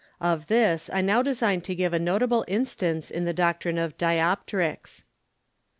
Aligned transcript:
Of 0.19 0.47
this 0.47 0.89
I 0.91 1.01
now 1.01 1.21
design 1.21 1.61
to 1.61 1.75
give 1.75 1.93
a 1.93 1.99
notable 1.99 2.43
Instance 2.47 3.11
in 3.11 3.25
the 3.25 3.33
Doctrine 3.35 3.77
of 3.77 3.99
Dioptricks. 3.99 5.03